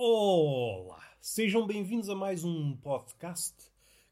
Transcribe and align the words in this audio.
Olá! 0.00 1.02
Sejam 1.20 1.66
bem-vindos 1.66 2.08
a 2.08 2.14
mais 2.14 2.44
um 2.44 2.76
podcast 2.76 3.52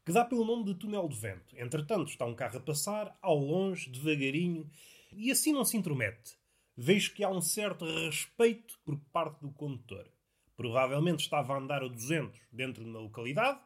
que 0.05 0.11
dá 0.11 0.25
pelo 0.25 0.43
nome 0.43 0.65
de 0.65 0.75
Túnel 0.75 1.07
de 1.07 1.15
Vento. 1.17 1.55
Entretanto, 1.57 2.09
está 2.09 2.25
um 2.25 2.35
carro 2.35 2.57
a 2.57 2.59
passar, 2.59 3.17
ao 3.21 3.39
longe, 3.39 3.89
devagarinho, 3.89 4.69
e 5.13 5.31
assim 5.31 5.53
não 5.53 5.63
se 5.63 5.77
intromete. 5.77 6.37
Vejo 6.75 7.13
que 7.13 7.23
há 7.23 7.29
um 7.29 7.39
certo 7.39 7.85
respeito 7.85 8.77
por 8.83 8.99
parte 9.13 9.39
do 9.39 9.49
condutor. 9.53 10.11
Provavelmente 10.57 11.21
estava 11.21 11.53
a 11.53 11.57
andar 11.57 11.81
a 11.81 11.87
200 11.87 12.37
dentro 12.51 12.83
da 12.83 12.99
localidade, 12.99 13.61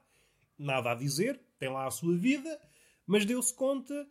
nada 0.59 0.91
a 0.91 0.95
dizer, 0.95 1.41
tem 1.57 1.69
lá 1.69 1.87
a 1.87 1.91
sua 1.91 2.15
vida, 2.15 2.61
mas 3.07 3.25
deu-se 3.25 3.55
conta 3.55 4.07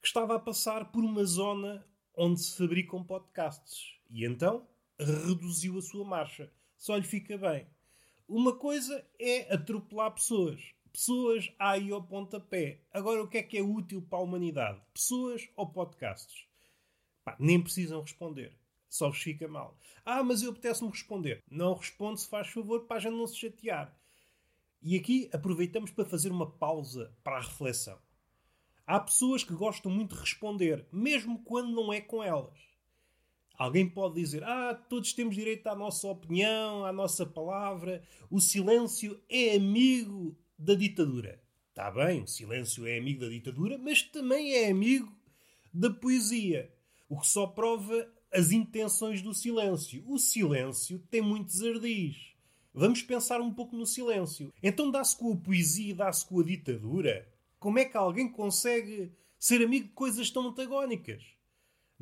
que 0.00 0.08
estava 0.08 0.34
a 0.34 0.40
passar 0.40 0.90
por 0.90 1.04
uma 1.04 1.24
zona 1.24 1.86
onde 2.16 2.40
se 2.40 2.56
fabricam 2.58 3.04
podcasts. 3.04 4.00
E 4.10 4.26
então 4.26 4.66
reduziu 4.98 5.78
a 5.78 5.82
sua 5.82 6.04
marcha. 6.04 6.50
Só 6.82 6.96
lhe 6.96 7.04
fica 7.04 7.38
bem. 7.38 7.64
Uma 8.26 8.56
coisa 8.56 9.06
é 9.16 9.54
atropelar 9.54 10.10
pessoas. 10.10 10.60
Pessoas 10.92 11.48
aí 11.56 11.92
ao 11.92 12.02
pontapé. 12.02 12.80
Agora, 12.92 13.22
o 13.22 13.28
que 13.28 13.38
é 13.38 13.42
que 13.44 13.56
é 13.56 13.62
útil 13.62 14.02
para 14.02 14.18
a 14.18 14.22
humanidade? 14.22 14.82
Pessoas 14.92 15.48
ou 15.54 15.70
podcasts? 15.70 16.44
Pá, 17.24 17.36
nem 17.38 17.62
precisam 17.62 18.00
responder. 18.00 18.58
Só 18.88 19.10
vos 19.10 19.22
fica 19.22 19.46
mal. 19.46 19.78
Ah, 20.04 20.24
mas 20.24 20.42
eu 20.42 20.50
apetece-me 20.50 20.90
responder. 20.90 21.40
Não 21.48 21.74
responde 21.74 22.20
se 22.20 22.28
faz 22.28 22.48
favor 22.48 22.80
para 22.80 22.96
a 22.96 23.00
gente 23.00 23.14
não 23.14 23.28
se 23.28 23.36
chatear. 23.36 23.96
E 24.82 24.96
aqui 24.96 25.30
aproveitamos 25.32 25.92
para 25.92 26.04
fazer 26.04 26.32
uma 26.32 26.50
pausa 26.50 27.16
para 27.22 27.36
a 27.36 27.42
reflexão. 27.42 28.00
Há 28.84 28.98
pessoas 28.98 29.44
que 29.44 29.54
gostam 29.54 29.92
muito 29.92 30.16
de 30.16 30.20
responder, 30.20 30.84
mesmo 30.90 31.44
quando 31.44 31.70
não 31.70 31.92
é 31.92 32.00
com 32.00 32.24
elas. 32.24 32.71
Alguém 33.62 33.88
pode 33.88 34.16
dizer: 34.16 34.42
Ah, 34.42 34.74
todos 34.74 35.12
temos 35.12 35.36
direito 35.36 35.68
à 35.68 35.74
nossa 35.76 36.08
opinião, 36.08 36.84
à 36.84 36.92
nossa 36.92 37.24
palavra. 37.24 38.02
O 38.28 38.40
silêncio 38.40 39.22
é 39.28 39.54
amigo 39.54 40.36
da 40.58 40.74
ditadura. 40.74 41.40
Está 41.68 41.88
bem, 41.88 42.22
o 42.22 42.26
silêncio 42.26 42.84
é 42.88 42.98
amigo 42.98 43.20
da 43.20 43.28
ditadura, 43.28 43.78
mas 43.78 44.02
também 44.02 44.52
é 44.52 44.68
amigo 44.68 45.16
da 45.72 45.88
poesia. 45.88 46.74
O 47.08 47.20
que 47.20 47.26
só 47.28 47.46
prova 47.46 48.12
as 48.32 48.50
intenções 48.50 49.22
do 49.22 49.32
silêncio. 49.32 50.02
O 50.08 50.18
silêncio 50.18 50.98
tem 51.08 51.22
muitos 51.22 51.62
ardis. 51.62 52.34
Vamos 52.74 53.00
pensar 53.02 53.40
um 53.40 53.54
pouco 53.54 53.76
no 53.76 53.86
silêncio. 53.86 54.52
Então 54.60 54.90
dá-se 54.90 55.16
com 55.16 55.34
a 55.34 55.36
poesia 55.36 55.92
e 55.92 55.94
dá-se 55.94 56.26
com 56.26 56.40
a 56.40 56.44
ditadura? 56.44 57.28
Como 57.60 57.78
é 57.78 57.84
que 57.84 57.96
alguém 57.96 58.28
consegue 58.28 59.12
ser 59.38 59.64
amigo 59.64 59.86
de 59.86 59.94
coisas 59.94 60.32
tão 60.32 60.48
antagónicas? 60.48 61.22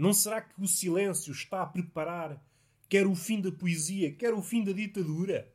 Não 0.01 0.15
será 0.15 0.41
que 0.41 0.59
o 0.59 0.67
silêncio 0.67 1.31
está 1.31 1.61
a 1.61 1.67
preparar 1.67 2.43
quer 2.89 3.07
o 3.07 3.15
fim 3.15 3.39
da 3.39 3.53
poesia, 3.53 4.11
quer 4.11 4.33
o 4.33 4.41
fim 4.41 4.65
da 4.65 4.73
ditadura? 4.73 5.53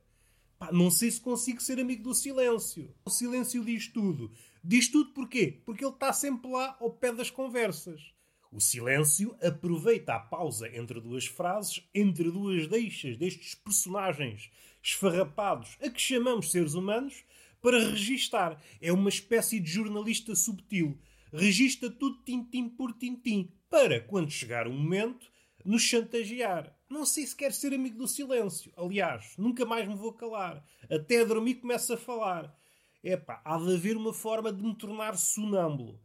Pá, 0.59 0.71
não 0.71 0.91
sei 0.91 1.09
se 1.09 1.19
consigo 1.19 1.59
ser 1.59 1.79
amigo 1.79 2.03
do 2.03 2.13
silêncio. 2.13 2.93
O 3.05 3.09
silêncio 3.09 3.65
diz 3.65 3.87
tudo. 3.87 4.31
Diz 4.63 4.87
tudo 4.87 5.13
porquê? 5.13 5.63
Porque 5.65 5.83
ele 5.83 5.95
está 5.95 6.13
sempre 6.13 6.47
lá 6.51 6.77
ao 6.79 6.91
pé 6.91 7.11
das 7.11 7.31
conversas. 7.31 8.13
O 8.51 8.61
silêncio 8.61 9.35
aproveita 9.41 10.13
a 10.13 10.19
pausa 10.19 10.69
entre 10.77 11.01
duas 11.01 11.25
frases, 11.25 11.81
entre 11.91 12.29
duas 12.29 12.67
deixas 12.67 13.17
destes 13.17 13.55
personagens 13.55 14.51
esfarrapados 14.79 15.75
a 15.81 15.89
que 15.89 15.99
chamamos 15.99 16.51
seres 16.51 16.75
humanos, 16.75 17.25
para 17.63 17.79
registar. 17.89 18.61
É 18.79 18.93
uma 18.93 19.09
espécie 19.09 19.59
de 19.59 19.71
jornalista 19.71 20.35
subtil. 20.35 20.99
Regista 21.33 21.89
tudo 21.89 22.21
tintim 22.23 22.69
por 22.69 22.93
tintim, 22.93 23.51
para, 23.75 23.99
quando 23.99 24.31
chegar 24.31 24.69
o 24.69 24.71
momento, 24.71 25.29
nos 25.65 25.81
chantagear. 25.81 26.73
Não 26.89 27.05
sei 27.05 27.27
se 27.27 27.35
quer 27.35 27.51
ser 27.51 27.73
amigo 27.73 27.97
do 27.97 28.07
silêncio. 28.07 28.71
Aliás, 28.77 29.33
nunca 29.37 29.65
mais 29.65 29.85
me 29.85 29.95
vou 29.95 30.13
calar. 30.13 30.65
Até 30.89 31.19
a 31.19 31.25
dormir 31.25 31.55
começo 31.55 31.91
a 31.91 31.97
falar. 31.97 32.57
Epá, 33.03 33.41
há 33.43 33.57
de 33.57 33.75
haver 33.75 33.97
uma 33.97 34.13
forma 34.13 34.53
de 34.53 34.63
me 34.63 34.73
tornar 34.73 35.17
sonâmbulo. 35.17 35.99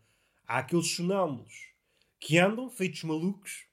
Há 0.44 0.58
aqueles 0.58 0.91
sonâmbulos 0.91 1.69
que 2.19 2.38
andam 2.38 2.69
feitos 2.69 3.04
malucos, 3.04 3.69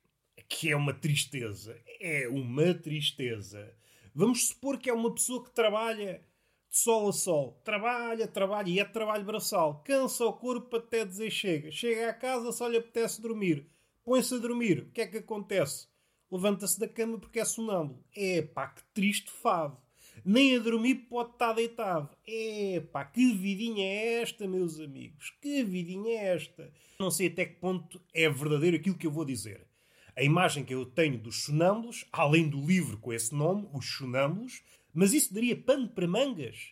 que 0.47 0.69
é 0.69 0.75
uma 0.75 0.93
tristeza. 0.93 1.75
É 1.99 2.27
uma 2.27 2.75
tristeza. 2.75 3.75
Vamos 4.13 4.49
supor 4.49 4.77
que 4.77 4.91
é 4.91 4.93
uma 4.93 5.11
pessoa 5.11 5.43
que 5.43 5.49
trabalha 5.49 6.23
de 6.69 6.77
sol 6.77 7.09
a 7.09 7.13
sol. 7.13 7.59
Trabalha, 7.65 8.27
trabalha 8.27 8.69
e 8.69 8.79
é 8.79 8.85
trabalho 8.85 9.25
braçal. 9.25 9.81
Cansa 9.83 10.23
o 10.23 10.33
corpo 10.33 10.75
até 10.75 11.03
dizer 11.03 11.31
chega. 11.31 11.71
Chega 11.71 12.11
à 12.11 12.13
casa, 12.13 12.51
só 12.51 12.67
lhe 12.67 12.77
apetece 12.77 13.19
dormir. 13.19 13.67
Põe-se 14.07 14.35
a 14.35 14.37
dormir. 14.37 14.83
O 14.83 14.91
que 14.91 15.01
é 15.01 15.07
que 15.07 15.17
acontece? 15.17 15.85
Levanta-se 16.31 16.79
da 16.79 16.87
cama 16.87 17.19
porque 17.19 17.41
é 17.41 17.43
sonâmbulo. 17.43 18.01
É 18.15 18.41
pá, 18.41 18.69
que 18.69 18.81
triste 18.93 19.29
fado. 19.29 19.77
Nem 20.23 20.55
a 20.55 20.59
dormir 20.59 20.95
pode 21.09 21.31
estar 21.31 21.51
deitado. 21.51 22.15
É 22.25 22.79
pá, 22.89 23.03
que 23.03 23.33
vidinha 23.33 23.85
é 23.85 24.21
esta, 24.21 24.47
meus 24.47 24.79
amigos? 24.79 25.33
Que 25.41 25.61
vidinha 25.61 26.21
é 26.21 26.35
esta? 26.35 26.71
Não 26.97 27.11
sei 27.11 27.27
até 27.27 27.47
que 27.47 27.59
ponto 27.59 28.01
é 28.13 28.29
verdadeiro 28.29 28.77
aquilo 28.77 28.97
que 28.97 29.05
eu 29.07 29.11
vou 29.11 29.25
dizer. 29.25 29.67
A 30.15 30.23
imagem 30.23 30.63
que 30.63 30.73
eu 30.73 30.85
tenho 30.85 31.19
dos 31.19 31.43
sonâmbulos, 31.43 32.05
além 32.13 32.47
do 32.47 32.65
livro 32.65 32.97
com 32.99 33.11
esse 33.11 33.35
nome, 33.35 33.67
Os 33.73 33.87
Sonâmbulos, 33.93 34.63
mas 34.93 35.11
isso 35.11 35.33
daria 35.33 35.61
pano 35.61 35.89
para 35.89 36.07
mangas. 36.07 36.71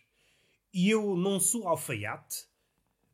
E 0.72 0.88
eu 0.88 1.14
não 1.14 1.38
sou 1.38 1.68
alfaiate. 1.68 2.46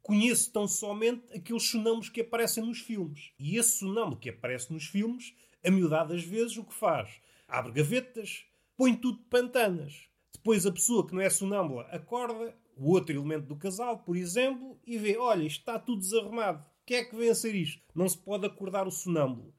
Conheço 0.02 0.52
tão 0.52 0.66
somente 0.66 1.32
aqueles 1.32 1.62
sonâmbulos 1.62 2.08
que 2.08 2.20
aparecem 2.20 2.64
nos 2.64 2.80
filmes. 2.80 3.32
E 3.38 3.56
esse 3.56 3.78
sonâmbulo 3.78 4.18
que 4.18 4.30
aparece 4.30 4.72
nos 4.72 4.84
filmes, 4.84 5.32
a 5.64 5.70
miudade 5.70 6.08
das 6.08 6.24
vezes, 6.24 6.56
o 6.56 6.64
que 6.64 6.74
faz? 6.74 7.20
Abre 7.46 7.72
gavetas, 7.72 8.44
põe 8.76 8.96
tudo 8.96 9.18
de 9.18 9.24
pantanas. 9.24 10.08
Depois 10.32 10.66
a 10.66 10.72
pessoa 10.72 11.06
que 11.06 11.14
não 11.14 11.20
é 11.20 11.30
sonâmbula 11.30 11.82
acorda, 11.84 12.52
o 12.76 12.90
outro 12.90 13.14
elemento 13.14 13.46
do 13.46 13.56
casal, 13.56 13.98
por 14.00 14.16
exemplo, 14.16 14.76
e 14.84 14.98
vê, 14.98 15.16
olha, 15.16 15.44
isto 15.44 15.60
está 15.60 15.78
tudo 15.78 16.00
desarrumado. 16.00 16.64
O 16.82 16.84
que 16.84 16.94
é 16.94 17.04
que 17.04 17.14
vem 17.14 17.30
a 17.30 17.34
ser 17.34 17.54
isto? 17.54 17.80
Não 17.94 18.08
se 18.08 18.18
pode 18.18 18.44
acordar 18.44 18.88
o 18.88 18.90
sonâmbulo. 18.90 19.54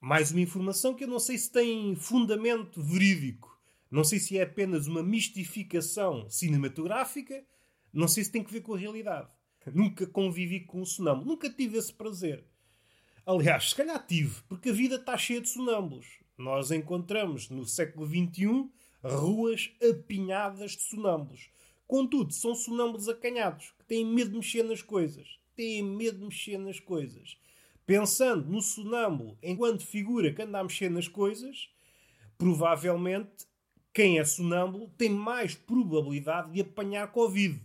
Mais 0.00 0.30
uma 0.30 0.40
informação 0.40 0.94
que 0.94 1.02
eu 1.02 1.08
não 1.08 1.18
sei 1.18 1.36
se 1.36 1.50
tem 1.50 1.96
fundamento 1.96 2.80
verídico. 2.80 3.60
Não 3.90 4.04
sei 4.04 4.20
se 4.20 4.38
é 4.38 4.42
apenas 4.42 4.86
uma 4.86 5.02
mistificação 5.02 6.28
cinematográfica, 6.30 7.44
não 7.92 8.06
sei 8.06 8.22
se 8.22 8.30
tem 8.30 8.44
que 8.44 8.52
ver 8.52 8.60
com 8.60 8.74
a 8.74 8.78
realidade. 8.78 9.28
Nunca 9.74 10.06
convivi 10.06 10.60
com 10.60 10.80
um 10.80 10.84
sonâmbulo, 10.84 11.26
nunca 11.26 11.50
tive 11.50 11.78
esse 11.78 11.92
prazer. 11.92 12.44
Aliás, 13.24 13.70
se 13.70 13.74
calhar 13.74 14.06
tive, 14.06 14.42
porque 14.48 14.68
a 14.68 14.72
vida 14.72 14.96
está 14.96 15.18
cheia 15.18 15.40
de 15.40 15.48
sonâmbulos. 15.48 16.06
Nós 16.38 16.70
encontramos 16.70 17.48
no 17.50 17.64
século 17.64 18.06
XXI 18.06 18.70
ruas 19.02 19.72
apinhadas 19.82 20.72
de 20.72 20.82
sonâmbulos. 20.82 21.50
Contudo, 21.86 22.32
são 22.32 22.54
sonâmbulos 22.54 23.08
acanhados, 23.08 23.72
que 23.78 23.84
têm 23.84 24.04
medo 24.04 24.30
de 24.30 24.36
mexer 24.36 24.62
nas 24.62 24.82
coisas. 24.82 25.38
Têm 25.54 25.82
medo 25.82 26.18
de 26.18 26.24
mexer 26.24 26.58
nas 26.58 26.78
coisas. 26.78 27.36
Pensando 27.86 28.50
no 28.50 28.60
sonâmbulo 28.60 29.38
enquanto 29.42 29.86
figura 29.86 30.32
que 30.32 30.42
anda 30.42 30.58
a 30.58 30.64
mexer 30.64 30.90
nas 30.90 31.06
coisas, 31.06 31.68
provavelmente 32.36 33.46
quem 33.92 34.18
é 34.18 34.24
sonâmbulo 34.24 34.88
tem 34.98 35.08
mais 35.08 35.54
probabilidade 35.54 36.52
de 36.52 36.60
apanhar 36.60 37.10
Covid, 37.12 37.60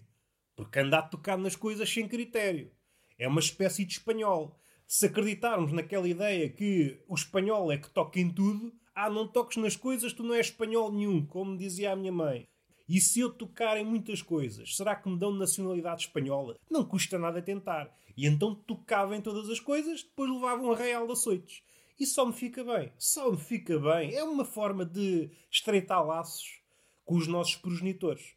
porque 0.62 0.78
anda 0.78 1.00
a 1.00 1.02
tocar 1.02 1.40
nas 1.40 1.56
coisas 1.56 1.92
sem 1.92 2.08
critério. 2.08 2.72
É 3.18 3.28
uma 3.28 3.40
espécie 3.40 3.84
de 3.84 3.94
espanhol. 3.94 4.56
Se 4.86 5.08
acreditarmos 5.08 5.72
naquela 5.72 6.08
ideia 6.08 6.50
que 6.50 7.02
o 7.08 7.16
espanhol 7.16 7.72
é 7.72 7.80
que 7.80 7.90
toca 7.90 8.20
em 8.20 8.30
tudo, 8.30 8.72
ah, 8.94 9.10
não 9.10 9.28
toques 9.28 9.58
nas 9.58 9.76
coisas, 9.76 10.14
tu 10.14 10.22
não 10.22 10.36
és 10.36 10.48
espanhol 10.48 10.92
nenhum, 10.92 11.26
como 11.26 11.58
dizia 11.58 11.92
a 11.92 11.96
minha 11.96 12.12
mãe. 12.12 12.48
E 12.88 13.02
se 13.02 13.22
eu 13.22 13.34
tocar 13.34 13.76
em 13.78 13.84
muitas 13.84 14.22
coisas, 14.22 14.76
será 14.76 14.96
que 14.96 15.10
me 15.10 15.18
dão 15.18 15.34
nacionalidade 15.34 16.04
espanhola? 16.04 16.56
Não 16.70 16.86
custa 16.86 17.18
nada 17.18 17.42
tentar. 17.42 17.92
E 18.16 18.28
então 18.28 18.54
tocava 18.54 19.18
em 19.18 19.22
todas 19.22 19.50
as 19.50 19.60
coisas, 19.60 20.04
depois 20.04 20.30
levava 20.30 20.62
um 20.62 20.72
arraial 20.72 21.08
de 21.08 21.14
açoites. 21.14 21.64
E 22.00 22.06
só 22.06 22.24
me 22.24 22.34
fica 22.34 22.64
bem. 22.64 22.92
Só 23.00 23.32
me 23.32 23.38
fica 23.38 23.80
bem. 23.80 24.14
É 24.14 24.24
uma 24.24 24.46
forma 24.46 24.86
de 24.86 25.32
estreitar 25.50 26.06
laços 26.06 26.62
com 27.04 27.16
os 27.16 27.26
nossos 27.26 27.56
progenitores. 27.56 28.36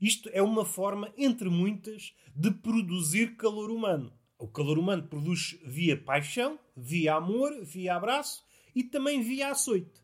Isto 0.00 0.30
é 0.32 0.42
uma 0.42 0.64
forma, 0.64 1.12
entre 1.16 1.48
muitas, 1.48 2.14
de 2.34 2.50
produzir 2.50 3.36
calor 3.36 3.70
humano. 3.70 4.12
O 4.38 4.48
calor 4.48 4.78
humano 4.78 5.06
produz 5.06 5.58
via 5.64 5.96
paixão, 5.96 6.58
via 6.74 7.14
amor, 7.14 7.52
via 7.62 7.94
abraço 7.94 8.42
e 8.74 8.82
também 8.82 9.20
via 9.20 9.50
açoite. 9.50 10.00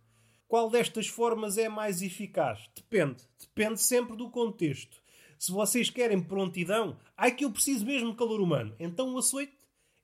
Qual 0.46 0.68
destas 0.70 1.08
formas 1.08 1.56
é 1.56 1.68
mais 1.68 2.02
eficaz? 2.02 2.68
Depende. 2.74 3.24
Depende 3.40 3.80
sempre 3.80 4.16
do 4.16 4.30
contexto. 4.30 5.02
Se 5.38 5.50
vocês 5.50 5.90
querem 5.90 6.22
prontidão, 6.22 6.98
ai 7.16 7.34
que 7.34 7.44
eu 7.44 7.50
preciso 7.50 7.86
mesmo 7.86 8.10
de 8.10 8.16
calor 8.16 8.40
humano. 8.40 8.74
Então 8.78 9.14
o 9.14 9.18
açoite 9.18 9.56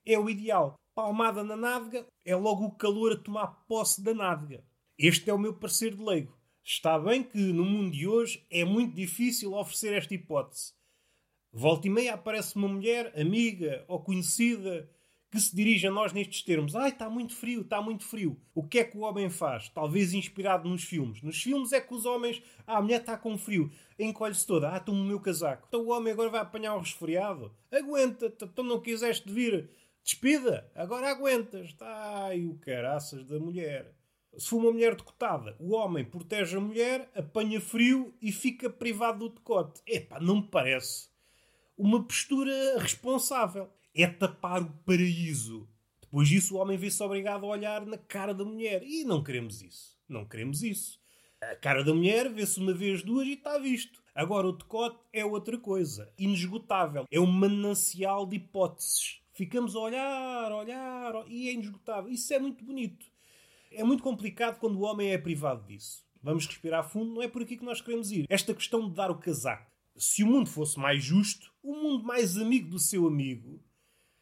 é 0.05 0.17
o 0.17 0.29
ideal 0.29 0.75
palmada 0.95 1.43
na 1.43 1.55
nádega, 1.55 2.05
é 2.23 2.35
logo 2.35 2.65
o 2.65 2.75
calor 2.75 3.13
a 3.13 3.17
tomar 3.17 3.47
posse 3.67 4.03
da 4.03 4.13
nádega. 4.13 4.63
Este 4.97 5.29
é 5.29 5.33
o 5.33 5.39
meu 5.39 5.53
parecer 5.53 5.95
de 5.95 6.03
leigo. 6.03 6.37
Está 6.65 6.97
bem 6.97 7.21
que 7.21 7.37
no 7.37 7.65
mundo 7.65 7.91
de 7.91 8.07
hoje 8.07 8.45
é 8.49 8.63
muito 8.63 8.95
difícil 8.95 9.53
oferecer 9.53 9.93
esta 9.93 10.13
hipótese. 10.13 10.71
Volta 11.51 11.87
e 11.87 11.89
meia 11.89 12.13
aparece 12.13 12.55
uma 12.55 12.69
mulher, 12.69 13.11
amiga 13.19 13.83
ou 13.85 14.01
conhecida, 14.01 14.89
que 15.29 15.41
se 15.41 15.53
dirige 15.53 15.87
a 15.87 15.91
nós 15.91 16.13
nestes 16.13 16.41
termos. 16.41 16.73
Ai, 16.73 16.89
está 16.89 17.09
muito 17.09 17.35
frio, 17.35 17.61
está 17.61 17.81
muito 17.81 18.05
frio. 18.05 18.39
O 18.55 18.65
que 18.65 18.79
é 18.79 18.83
que 18.85 18.97
o 18.97 19.01
homem 19.01 19.29
faz? 19.29 19.67
Talvez 19.69 20.13
inspirado 20.13 20.69
nos 20.69 20.85
filmes. 20.85 21.21
Nos 21.21 21.41
filmes 21.41 21.73
é 21.73 21.81
que 21.81 21.93
os 21.93 22.05
homens. 22.05 22.41
Ah, 22.65 22.77
a 22.77 22.81
mulher 22.81 23.01
está 23.01 23.17
com 23.17 23.37
frio. 23.37 23.69
Encolhe-se 23.99 24.47
toda. 24.47 24.71
Ah, 24.71 24.77
estou 24.77 24.95
no 24.95 25.03
meu 25.03 25.19
casaco. 25.19 25.65
Então 25.67 25.81
o 25.81 25.89
homem 25.89 26.13
agora 26.13 26.29
vai 26.29 26.41
apanhar 26.41 26.75
um 26.77 26.79
resfriado. 26.79 27.53
Aguenta. 27.69 28.33
Então 28.41 28.63
não 28.63 28.79
quiseste 28.79 29.29
vir. 29.29 29.69
Despida. 30.01 30.71
Agora 30.73 31.09
aguentas. 31.09 31.75
Ai, 31.81 32.45
o 32.45 32.55
caraças 32.59 33.25
da 33.25 33.37
mulher. 33.37 33.93
Se 34.37 34.49
for 34.49 34.57
uma 34.57 34.71
mulher 34.71 34.95
decotada, 34.95 35.55
o 35.59 35.73
homem 35.73 36.03
protege 36.03 36.57
a 36.57 36.59
mulher, 36.59 37.11
apanha 37.15 37.61
frio 37.61 38.13
e 38.21 38.31
fica 38.31 38.69
privado 38.69 39.29
do 39.29 39.35
decote. 39.35 39.81
Epá, 39.85 40.19
não 40.19 40.37
me 40.37 40.47
parece 40.47 41.13
uma 41.77 42.03
postura 42.03 42.77
responsável 42.79 43.69
é 43.95 44.07
tapar 44.07 44.61
o 44.61 44.71
paraíso. 44.85 45.67
Depois 46.01 46.27
disso, 46.27 46.55
o 46.55 46.59
homem 46.59 46.77
vê-se 46.77 47.01
obrigado 47.01 47.45
a 47.45 47.49
olhar 47.49 47.85
na 47.85 47.97
cara 47.97 48.33
da 48.33 48.45
mulher. 48.45 48.83
E 48.83 49.03
não 49.03 49.23
queremos 49.23 49.61
isso. 49.61 49.97
Não 50.07 50.25
queremos 50.25 50.61
isso. 50.61 50.99
A 51.41 51.55
cara 51.55 51.83
da 51.83 51.93
mulher 51.93 52.31
vê-se 52.31 52.59
uma 52.59 52.73
vez, 52.73 53.03
duas 53.03 53.27
e 53.27 53.33
está 53.33 53.57
visto. 53.57 54.01
Agora, 54.13 54.47
o 54.47 54.51
decote 54.51 54.99
é 55.11 55.25
outra 55.25 55.57
coisa. 55.57 56.11
Inesgotável. 56.17 57.05
É 57.11 57.19
um 57.19 57.25
manancial 57.25 58.25
de 58.25 58.37
hipóteses. 58.37 59.21
Ficamos 59.33 59.75
a 59.75 59.79
olhar, 59.79 60.51
olhar, 60.51 61.25
e 61.27 61.49
é 61.49 61.53
inesgotável. 61.53 62.11
Isso 62.11 62.31
é 62.33 62.39
muito 62.39 62.63
bonito. 62.63 63.07
É 63.73 63.83
muito 63.83 64.03
complicado 64.03 64.59
quando 64.59 64.77
o 64.77 64.83
homem 64.83 65.11
é 65.11 65.17
privado 65.17 65.65
disso. 65.65 66.03
Vamos 66.21 66.45
respirar 66.45 66.89
fundo, 66.89 67.13
não 67.13 67.21
é 67.21 67.27
por 67.27 67.41
aqui 67.41 67.57
que 67.57 67.65
nós 67.65 67.81
queremos 67.81 68.11
ir. 68.11 68.25
Esta 68.29 68.53
questão 68.53 68.87
de 68.87 68.95
dar 68.95 69.11
o 69.11 69.17
casaco. 69.17 69.71
Se 69.95 70.23
o 70.23 70.27
mundo 70.27 70.49
fosse 70.49 70.79
mais 70.79 71.03
justo, 71.03 71.51
o 71.61 71.75
mundo 71.75 72.03
mais 72.03 72.37
amigo 72.37 72.69
do 72.69 72.79
seu 72.79 73.05
amigo, 73.05 73.61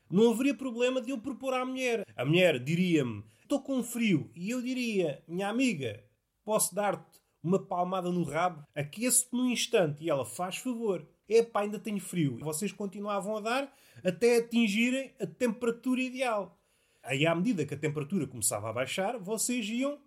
não 0.09 0.31
haveria 0.31 0.53
problema 0.53 1.01
de 1.01 1.12
eu 1.12 1.18
propor 1.18 1.53
à 1.53 1.65
mulher. 1.65 2.06
A 2.15 2.25
mulher 2.25 2.59
diria-me: 2.59 3.24
Estou 3.42 3.62
com 3.62 3.83
frio. 3.83 4.30
E 4.36 4.50
eu 4.50 4.62
diria: 4.62 5.24
Minha 5.27 5.50
amiga, 5.50 6.03
posso 6.44 6.74
dar-te 6.75 7.19
uma 7.44 7.59
palmada 7.59 8.12
no 8.12 8.24
rabo? 8.24 8.65
Aqueço-te 8.75 9.33
num 9.33 9.50
instante. 9.50 10.03
E 10.03 10.09
ela: 10.09 10.25
Faz 10.25 10.57
favor. 10.57 11.07
Epá, 11.30 11.62
ainda 11.62 11.80
tenho 11.80 12.00
frio. 12.00 12.38
E 12.39 12.44
vocês 12.44 12.71
continuavam 12.71 13.38
a 13.38 13.42
dar 13.42 13.74
até 14.03 14.38
atingirem 14.38 15.13
a 15.19 15.25
temperatura 15.25 16.01
ideal. 16.01 16.60
Aí, 17.03 17.25
à 17.25 17.33
medida 17.33 17.65
que 17.65 17.74
a 17.74 17.80
temperatura 17.80 18.27
começava 18.27 18.69
a 18.69 18.74
baixar, 18.74 19.18
vocês 19.18 19.68
iam 19.68 20.00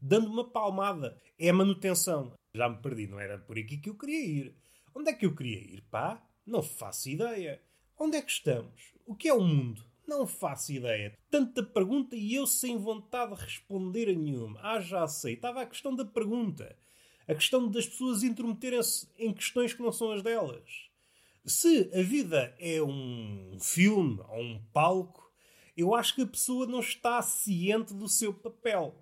dando 0.00 0.30
uma 0.30 0.50
palmada. 0.50 1.16
É 1.38 1.48
a 1.48 1.52
manutenção. 1.52 2.32
Já 2.54 2.68
me 2.68 2.76
perdi, 2.82 3.06
não 3.06 3.18
era 3.18 3.38
por 3.38 3.58
aqui 3.58 3.78
que 3.78 3.88
eu 3.88 3.96
queria 3.96 4.24
ir. 4.24 4.56
Onde 4.94 5.10
é 5.10 5.14
que 5.14 5.24
eu 5.24 5.34
queria 5.34 5.58
ir, 5.58 5.82
pá? 5.90 6.22
Não 6.46 6.62
faço 6.62 7.08
ideia. 7.08 7.62
Onde 7.98 8.16
é 8.16 8.22
que 8.22 8.30
estamos? 8.30 8.92
O 9.06 9.14
que 9.14 9.28
é 9.28 9.32
o 9.32 9.40
mundo? 9.40 9.82
Não 10.06 10.26
faço 10.26 10.72
ideia. 10.72 11.16
Tanta 11.30 11.62
pergunta 11.62 12.16
e 12.16 12.34
eu 12.34 12.46
sem 12.46 12.76
vontade 12.76 13.34
de 13.34 13.42
responder 13.42 14.08
a 14.08 14.12
nenhuma. 14.12 14.60
Ah, 14.62 14.80
já 14.80 15.06
sei. 15.06 15.34
Estava 15.34 15.62
a 15.62 15.66
questão 15.66 15.94
da 15.94 16.04
pergunta. 16.04 16.76
A 17.26 17.34
questão 17.34 17.70
das 17.70 17.86
pessoas 17.86 18.22
intrometerem-se 18.22 19.08
em 19.16 19.32
questões 19.32 19.72
que 19.72 19.82
não 19.82 19.92
são 19.92 20.10
as 20.10 20.22
delas. 20.22 20.90
Se 21.46 21.90
a 21.94 22.02
vida 22.02 22.54
é 22.58 22.82
um 22.82 23.56
filme 23.60 24.20
ou 24.28 24.40
um 24.40 24.62
palco, 24.72 25.21
eu 25.76 25.94
acho 25.94 26.14
que 26.14 26.22
a 26.22 26.26
pessoa 26.26 26.66
não 26.66 26.80
está 26.80 27.20
ciente 27.22 27.94
do 27.94 28.08
seu 28.08 28.32
papel. 28.32 28.94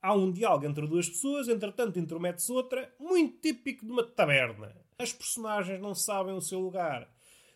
Há 0.00 0.14
um 0.14 0.30
diálogo 0.30 0.66
entre 0.66 0.86
duas 0.86 1.08
pessoas, 1.08 1.48
entretanto 1.48 1.98
intromete-se 1.98 2.52
outra, 2.52 2.94
muito 2.98 3.40
típico 3.40 3.84
de 3.84 3.92
uma 3.92 4.04
taberna. 4.04 4.76
As 4.98 5.12
personagens 5.12 5.80
não 5.80 5.94
sabem 5.94 6.34
o 6.34 6.40
seu 6.40 6.60
lugar 6.60 7.08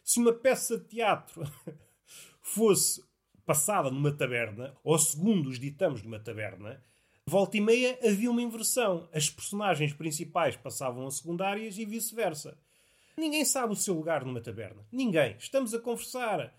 se 0.04 0.18
uma 0.18 0.32
peça 0.32 0.78
de 0.78 0.84
teatro 0.84 1.42
fosse 2.40 3.02
passada 3.44 3.90
numa 3.90 4.12
taberna, 4.12 4.74
ou 4.82 4.98
segundo 4.98 5.48
os 5.48 5.58
ditames 5.58 6.00
de 6.00 6.08
uma 6.08 6.18
taberna, 6.18 6.82
volta 7.26 7.56
e 7.56 7.60
meia 7.60 7.98
havia 8.02 8.30
uma 8.30 8.42
inversão. 8.42 9.08
As 9.12 9.28
personagens 9.28 9.92
principais 9.92 10.56
passavam 10.56 11.06
a 11.06 11.10
secundárias 11.10 11.78
e 11.78 11.84
vice-versa. 11.84 12.58
Ninguém 13.16 13.44
sabe 13.44 13.72
o 13.72 13.76
seu 13.76 13.94
lugar 13.94 14.24
numa 14.24 14.40
taberna. 14.40 14.86
Ninguém. 14.90 15.36
Estamos 15.38 15.74
a 15.74 15.78
conversar. 15.78 16.54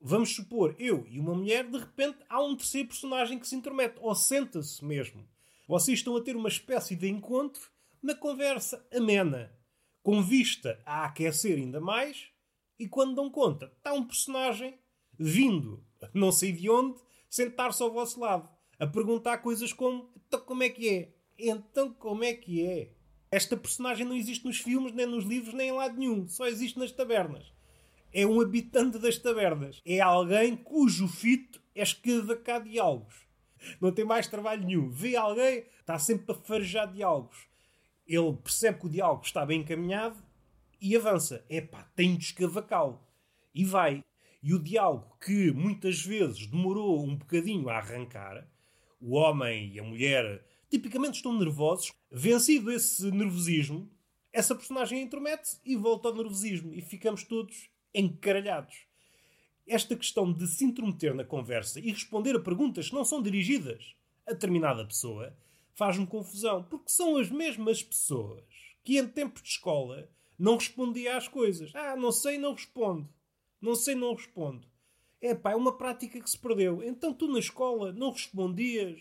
Vamos 0.00 0.34
supor, 0.34 0.76
eu 0.78 1.06
e 1.08 1.18
uma 1.18 1.34
mulher, 1.34 1.68
de 1.68 1.76
repente 1.76 2.18
há 2.28 2.40
um 2.40 2.56
terceiro 2.56 2.88
personagem 2.88 3.38
que 3.38 3.48
se 3.48 3.56
intromete, 3.56 3.96
ou 4.00 4.14
senta-se 4.14 4.84
mesmo. 4.84 5.28
Vocês 5.66 5.98
estão 5.98 6.16
a 6.16 6.20
ter 6.20 6.36
uma 6.36 6.48
espécie 6.48 6.94
de 6.94 7.08
encontro 7.08 7.68
na 8.02 8.14
conversa 8.14 8.86
amena, 8.94 9.52
com 10.02 10.22
vista 10.22 10.80
a 10.86 11.04
aquecer 11.04 11.58
ainda 11.58 11.80
mais 11.80 12.30
e 12.78 12.88
quando 12.88 13.16
dão 13.16 13.28
conta, 13.28 13.72
está 13.76 13.92
um 13.92 14.04
personagem 14.04 14.78
vindo, 15.18 15.84
não 16.14 16.30
sei 16.30 16.52
de 16.52 16.70
onde, 16.70 16.98
sentar-se 17.28 17.82
ao 17.82 17.92
vosso 17.92 18.20
lado, 18.20 18.48
a 18.78 18.86
perguntar 18.86 19.38
coisas 19.38 19.72
como: 19.72 20.08
então 20.26 20.40
como 20.40 20.62
é 20.62 20.68
que 20.68 20.88
é? 20.88 21.12
Então 21.36 21.92
como 21.92 22.22
é 22.22 22.32
que 22.32 22.64
é? 22.64 22.92
Esta 23.30 23.56
personagem 23.56 24.06
não 24.06 24.16
existe 24.16 24.46
nos 24.46 24.58
filmes, 24.58 24.92
nem 24.92 25.06
nos 25.06 25.24
livros, 25.24 25.52
nem 25.52 25.68
em 25.68 25.72
lado 25.72 25.98
nenhum. 25.98 26.26
Só 26.28 26.46
existe 26.46 26.78
nas 26.78 26.92
tabernas. 26.92 27.52
É 28.12 28.26
um 28.26 28.40
habitante 28.40 28.98
das 28.98 29.18
tabernas. 29.18 29.80
É 29.84 30.00
alguém 30.00 30.56
cujo 30.56 31.06
fito 31.06 31.60
é 31.74 31.82
escavacar 31.82 32.62
diálogos. 32.62 33.14
Não 33.80 33.92
tem 33.92 34.04
mais 34.04 34.26
trabalho 34.26 34.64
nenhum. 34.64 34.90
Vê 34.90 35.16
alguém, 35.16 35.64
está 35.80 35.98
sempre 35.98 36.32
a 36.32 36.34
farejar 36.34 36.90
diálogos. 36.90 37.46
Ele 38.06 38.32
percebe 38.42 38.80
que 38.80 38.86
o 38.86 38.90
diálogo 38.90 39.24
está 39.24 39.44
bem 39.44 39.60
encaminhado 39.60 40.16
e 40.80 40.96
avança. 40.96 41.44
Epá, 41.48 41.82
tem 41.94 42.16
de 42.16 42.24
escavacá-lo. 42.24 43.00
E 43.54 43.64
vai. 43.64 44.04
E 44.42 44.54
o 44.54 44.58
diálogo 44.58 45.16
que 45.20 45.50
muitas 45.52 46.02
vezes 46.02 46.46
demorou 46.46 47.04
um 47.04 47.16
bocadinho 47.16 47.68
a 47.68 47.76
arrancar, 47.76 48.48
o 49.00 49.14
homem 49.14 49.72
e 49.72 49.80
a 49.80 49.82
mulher 49.82 50.44
tipicamente 50.70 51.16
estão 51.16 51.36
nervosos, 51.36 51.92
vencido 52.10 52.70
esse 52.70 53.10
nervosismo, 53.10 53.90
essa 54.32 54.54
personagem 54.54 55.02
intromete-se 55.02 55.58
e 55.64 55.76
volta 55.76 56.08
ao 56.08 56.14
nervosismo 56.14 56.72
e 56.72 56.80
ficamos 56.80 57.24
todos 57.24 57.68
encaralhados. 57.94 58.86
Esta 59.66 59.96
questão 59.96 60.32
de 60.32 60.46
se 60.46 60.64
intrometer 60.64 61.14
na 61.14 61.24
conversa 61.24 61.78
e 61.78 61.90
responder 61.90 62.34
a 62.36 62.40
perguntas 62.40 62.88
que 62.88 62.94
não 62.94 63.04
são 63.04 63.22
dirigidas 63.22 63.94
a 64.28 64.32
determinada 64.32 64.84
pessoa 64.84 65.34
faz-me 65.74 66.06
confusão, 66.06 66.62
porque 66.64 66.90
são 66.90 67.16
as 67.16 67.30
mesmas 67.30 67.82
pessoas 67.82 68.44
que 68.84 68.98
em 68.98 69.06
tempos 69.06 69.42
de 69.42 69.48
escola 69.48 70.10
não 70.38 70.56
respondia 70.56 71.16
às 71.16 71.26
coisas. 71.28 71.72
Ah, 71.74 71.96
não 71.96 72.12
sei, 72.12 72.36
não 72.36 72.52
respondo. 72.52 73.08
Não 73.60 73.74
sei, 73.74 73.94
não 73.94 74.14
respondo. 74.14 74.66
É 75.20 75.34
pá, 75.34 75.52
é 75.52 75.56
uma 75.56 75.76
prática 75.76 76.20
que 76.20 76.30
se 76.30 76.38
perdeu. 76.38 76.82
Então 76.82 77.12
tu 77.12 77.26
na 77.28 77.38
escola 77.38 77.92
não 77.92 78.10
respondias 78.10 79.00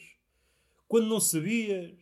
quando 0.87 1.07
não 1.07 1.19
sabias 1.19 1.97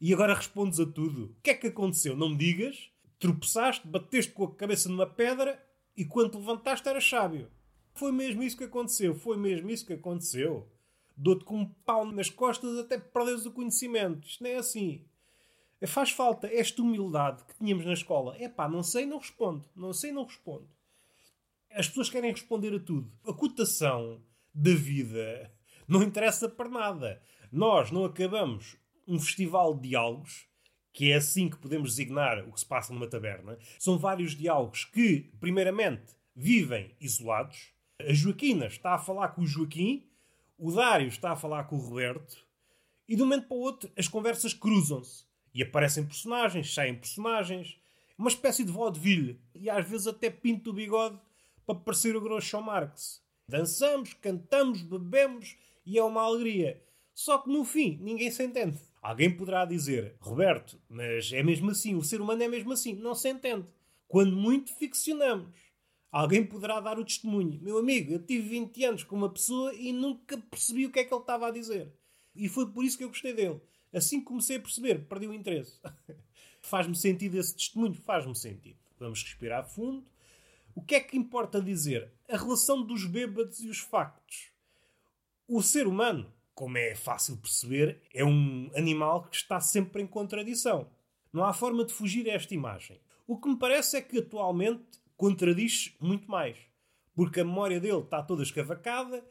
e 0.00 0.12
agora 0.12 0.34
respondes 0.34 0.80
a 0.80 0.86
tudo. 0.86 1.26
O 1.26 1.42
que 1.42 1.50
é 1.50 1.54
que 1.54 1.66
aconteceu? 1.68 2.16
Não 2.16 2.30
me 2.30 2.36
digas. 2.36 2.90
Tropeçaste, 3.18 3.86
bateste 3.86 4.32
com 4.32 4.44
a 4.44 4.54
cabeça 4.54 4.88
numa 4.88 5.06
pedra 5.06 5.64
e 5.96 6.04
quando 6.04 6.32
te 6.32 6.38
levantaste 6.38 6.88
era 6.88 7.00
sábio. 7.00 7.50
Foi 7.94 8.10
mesmo 8.10 8.42
isso 8.42 8.56
que 8.56 8.64
aconteceu. 8.64 9.14
Foi 9.14 9.36
mesmo 9.36 9.70
isso 9.70 9.86
que 9.86 9.92
aconteceu. 9.92 10.68
Dou-te 11.16 11.44
com 11.44 11.60
um 11.60 11.66
pau 11.66 12.04
nas 12.06 12.30
costas 12.30 12.78
até 12.78 12.98
perderes 12.98 13.44
o 13.44 13.52
conhecimento. 13.52 14.26
Isto 14.26 14.42
não 14.42 14.50
é 14.50 14.56
assim. 14.56 15.04
Faz 15.86 16.10
falta 16.10 16.46
esta 16.46 16.80
humildade 16.80 17.44
que 17.44 17.54
tínhamos 17.56 17.84
na 17.84 17.92
escola. 17.92 18.36
É 18.38 18.48
pá, 18.48 18.68
não 18.68 18.82
sei, 18.82 19.04
não 19.04 19.18
respondo. 19.18 19.64
Não 19.74 19.92
sei, 19.92 20.12
não 20.12 20.24
respondo. 20.24 20.68
As 21.70 21.88
pessoas 21.88 22.08
querem 22.08 22.30
responder 22.30 22.74
a 22.74 22.80
tudo. 22.80 23.10
A 23.26 23.32
cotação 23.32 24.22
da 24.54 24.74
vida 24.74 25.52
não 25.88 26.02
interessa 26.02 26.48
para 26.48 26.68
nada. 26.68 27.22
Nós 27.50 27.90
não 27.90 28.04
acabamos 28.04 28.76
um 29.06 29.18
festival 29.18 29.74
de 29.74 29.88
diálogos, 29.88 30.46
que 30.92 31.10
é 31.10 31.16
assim 31.16 31.48
que 31.48 31.56
podemos 31.56 31.90
designar 31.90 32.46
o 32.46 32.52
que 32.52 32.60
se 32.60 32.66
passa 32.66 32.92
numa 32.92 33.08
taberna. 33.08 33.58
São 33.78 33.98
vários 33.98 34.36
diálogos 34.36 34.84
que, 34.84 35.30
primeiramente, 35.40 36.14
vivem 36.34 36.94
isolados. 37.00 37.72
A 38.00 38.12
Joaquina 38.12 38.66
está 38.66 38.94
a 38.94 38.98
falar 38.98 39.28
com 39.28 39.42
o 39.42 39.46
Joaquim, 39.46 40.06
o 40.58 40.70
Dário 40.70 41.08
está 41.08 41.32
a 41.32 41.36
falar 41.36 41.64
com 41.64 41.76
o 41.76 41.80
Roberto, 41.80 42.46
e 43.08 43.16
de 43.16 43.22
um 43.22 43.26
momento 43.26 43.48
para 43.48 43.56
o 43.56 43.60
outro 43.60 43.90
as 43.96 44.08
conversas 44.08 44.54
cruzam-se. 44.54 45.24
E 45.54 45.62
aparecem 45.62 46.04
personagens, 46.04 46.72
saem 46.72 46.94
personagens. 46.94 47.76
Uma 48.16 48.30
espécie 48.30 48.64
de 48.64 48.72
vaudeville. 48.72 49.38
E 49.54 49.68
às 49.68 49.86
vezes 49.86 50.06
até 50.06 50.30
pinto 50.30 50.70
o 50.70 50.72
bigode 50.72 51.18
para 51.66 51.74
parecer 51.74 52.16
o 52.16 52.20
Groucho 52.20 52.60
Marx. 52.62 53.22
Dançamos, 53.46 54.14
cantamos, 54.14 54.82
bebemos 54.82 55.56
e 55.84 55.98
é 55.98 56.02
uma 56.02 56.22
alegria. 56.22 56.82
Só 57.14 57.38
que 57.38 57.50
no 57.50 57.64
fim 57.64 57.98
ninguém 58.00 58.30
se 58.30 58.44
entende. 58.44 58.78
Alguém 59.00 59.36
poderá 59.36 59.64
dizer, 59.64 60.16
Roberto, 60.20 60.80
mas 60.88 61.32
é 61.32 61.42
mesmo 61.42 61.70
assim, 61.70 61.94
o 61.94 62.02
ser 62.02 62.20
humano 62.20 62.42
é 62.42 62.48
mesmo 62.48 62.72
assim. 62.72 62.94
Não 62.94 63.14
se 63.14 63.28
entende. 63.28 63.66
Quando 64.06 64.36
muito 64.36 64.74
ficcionamos. 64.74 65.48
Alguém 66.10 66.44
poderá 66.44 66.78
dar 66.78 66.98
o 66.98 67.04
testemunho. 67.04 67.58
Meu 67.62 67.78
amigo, 67.78 68.12
eu 68.12 68.22
tive 68.22 68.48
20 68.50 68.84
anos 68.84 69.02
com 69.02 69.16
uma 69.16 69.30
pessoa 69.30 69.74
e 69.74 69.92
nunca 69.92 70.36
percebi 70.36 70.84
o 70.84 70.92
que 70.92 71.00
é 71.00 71.04
que 71.04 71.12
ele 71.12 71.22
estava 71.22 71.48
a 71.48 71.50
dizer. 71.50 71.90
E 72.34 72.48
foi 72.48 72.70
por 72.70 72.84
isso 72.84 72.98
que 72.98 73.04
eu 73.04 73.08
gostei 73.08 73.32
dele. 73.32 73.60
Assim 73.92 74.20
que 74.20 74.26
comecei 74.26 74.56
a 74.56 74.60
perceber, 74.60 75.06
perdi 75.06 75.26
o 75.26 75.34
interesse. 75.34 75.80
faz-me 76.60 76.94
sentido 76.94 77.38
esse 77.38 77.54
testemunho? 77.54 77.94
Faz-me 77.94 78.34
sentido. 78.36 78.78
Vamos 78.98 79.22
respirar 79.22 79.68
fundo, 79.68 80.04
O 80.74 80.82
que 80.82 80.94
é 80.94 81.00
que 81.00 81.16
importa 81.16 81.60
dizer? 81.60 82.12
A 82.28 82.36
relação 82.36 82.82
dos 82.82 83.04
bêbados 83.04 83.60
e 83.60 83.68
os 83.68 83.78
factos. 83.78 84.52
O 85.48 85.60
ser 85.62 85.86
humano, 85.86 86.32
como 86.54 86.78
é 86.78 86.94
fácil 86.94 87.36
perceber, 87.36 88.00
é 88.12 88.24
um 88.24 88.70
animal 88.76 89.24
que 89.24 89.36
está 89.36 89.60
sempre 89.60 90.02
em 90.02 90.06
contradição. 90.06 90.88
Não 91.32 91.44
há 91.44 91.52
forma 91.52 91.84
de 91.84 91.92
fugir 91.92 92.28
a 92.28 92.34
esta 92.34 92.54
imagem. 92.54 93.00
O 93.26 93.38
que 93.38 93.48
me 93.48 93.58
parece 93.58 93.96
é 93.96 94.02
que 94.02 94.18
atualmente 94.18 94.84
contradiz 95.16 95.94
muito 96.00 96.30
mais. 96.30 96.56
Porque 97.14 97.40
a 97.40 97.44
memória 97.44 97.80
dele 97.80 98.00
está 98.00 98.22
toda 98.22 98.42
escavacada 98.42 99.24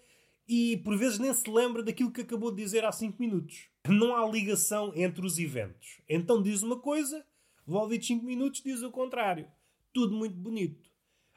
e 0.47 0.77
por 0.77 0.97
vezes 0.97 1.19
nem 1.19 1.33
se 1.33 1.49
lembra 1.49 1.83
daquilo 1.83 2.11
que 2.11 2.21
acabou 2.21 2.51
de 2.51 2.63
dizer 2.63 2.83
há 2.85 2.91
5 2.91 3.17
minutos. 3.19 3.67
Não 3.87 4.15
há 4.15 4.27
ligação 4.29 4.91
entre 4.95 5.25
os 5.25 5.37
eventos. 5.37 6.01
Então 6.07 6.41
diz 6.41 6.61
uma 6.61 6.79
coisa, 6.79 7.25
volvidos 7.65 8.07
5 8.07 8.25
minutos 8.25 8.61
diz 8.61 8.81
o 8.81 8.91
contrário. 8.91 9.47
Tudo 9.93 10.15
muito 10.15 10.35
bonito. 10.35 10.89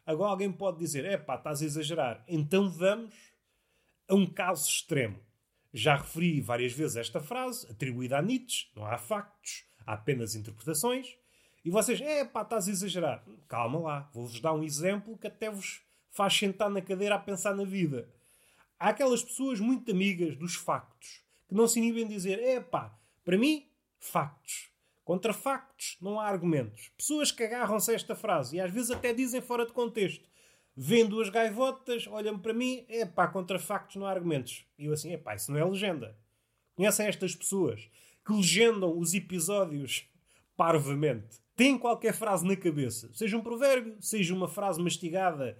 Agora 0.06 0.30
alguém 0.30 0.52
pode 0.52 0.78
dizer: 0.78 1.04
é 1.04 1.16
pá, 1.16 1.36
estás 1.36 1.62
a 1.62 1.64
exagerar. 1.64 2.24
Então 2.28 2.68
vamos 2.70 3.14
a 4.08 4.14
um 4.14 4.26
caso 4.26 4.68
extremo. 4.68 5.18
Já 5.76 5.96
referi 5.96 6.40
várias 6.40 6.72
vezes 6.72 6.96
esta 6.96 7.18
frase, 7.18 7.66
atribuída 7.68 8.16
a 8.16 8.22
Nietzsche: 8.22 8.68
não 8.76 8.86
há 8.86 8.96
factos, 8.96 9.64
há 9.84 9.94
apenas 9.94 10.36
interpretações. 10.36 11.16
E 11.64 11.70
vocês, 11.70 12.00
é 12.00 12.24
pá, 12.24 12.42
estás 12.42 12.68
a 12.68 12.70
exagerar. 12.70 13.24
Calma 13.48 13.80
lá, 13.80 14.10
vou-vos 14.14 14.38
dar 14.38 14.52
um 14.52 14.62
exemplo 14.62 15.18
que 15.18 15.26
até 15.26 15.50
vos 15.50 15.82
faz 16.10 16.32
sentar 16.32 16.70
na 16.70 16.80
cadeira 16.80 17.16
a 17.16 17.18
pensar 17.18 17.56
na 17.56 17.64
vida. 17.64 18.08
Há 18.78 18.90
aquelas 18.90 19.24
pessoas 19.24 19.58
muito 19.58 19.90
amigas 19.90 20.36
dos 20.36 20.54
factos 20.54 21.24
que 21.48 21.54
não 21.54 21.66
se 21.66 21.80
inibem 21.80 22.06
dizer, 22.06 22.38
é 22.38 22.60
pá, 22.60 22.96
para 23.24 23.36
mim, 23.36 23.66
factos. 23.98 24.70
Contra 25.04 25.32
factos 25.32 25.96
não 26.00 26.20
há 26.20 26.28
argumentos. 26.28 26.90
Pessoas 26.96 27.32
que 27.32 27.42
agarram-se 27.42 27.90
a 27.90 27.94
esta 27.94 28.14
frase 28.14 28.56
e 28.56 28.60
às 28.60 28.70
vezes 28.70 28.92
até 28.92 29.12
dizem 29.12 29.40
fora 29.40 29.66
de 29.66 29.72
contexto. 29.72 30.24
Vêem 30.76 31.06
duas 31.06 31.28
gaivotas, 31.28 32.06
olham 32.08 32.38
para 32.38 32.52
mim, 32.52 32.84
é 32.88 33.06
pá, 33.06 33.28
contra 33.28 33.58
factos 33.58 33.96
não 33.96 34.06
há 34.06 34.10
argumentos. 34.10 34.66
E 34.78 34.86
eu 34.86 34.92
assim, 34.92 35.12
é 35.12 35.16
pá, 35.16 35.34
isso 35.34 35.52
não 35.52 35.58
é 35.58 35.64
legenda. 35.64 36.16
Conhecem 36.74 37.06
estas 37.06 37.34
pessoas 37.34 37.88
que 38.26 38.32
legendam 38.32 38.98
os 38.98 39.14
episódios 39.14 40.08
parvamente. 40.56 41.40
Têm 41.54 41.78
qualquer 41.78 42.12
frase 42.12 42.44
na 42.44 42.56
cabeça, 42.56 43.08
seja 43.12 43.36
um 43.36 43.42
provérbio, 43.42 43.96
seja 44.00 44.34
uma 44.34 44.48
frase 44.48 44.82
mastigada 44.82 45.56